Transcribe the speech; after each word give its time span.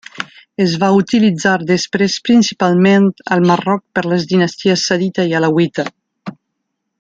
Es 0.63 0.71
va 0.83 0.87
utilitzar 0.99 1.51
després 1.71 2.15
principalment 2.29 3.05
al 3.37 3.45
Marroc 3.51 3.85
per 3.99 4.05
les 4.15 4.27
dinasties 4.33 4.87
sadita 4.91 5.27
i 5.35 5.41
alauita. 5.43 5.87